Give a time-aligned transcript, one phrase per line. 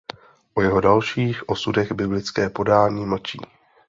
[0.55, 3.37] O jeho dalších osudech biblické podání mlčí.